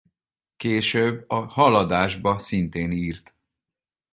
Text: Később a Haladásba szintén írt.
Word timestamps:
Később 0.55 1.29
a 1.29 1.35
Haladásba 1.35 2.39
szintén 2.39 2.91
írt. 2.91 3.35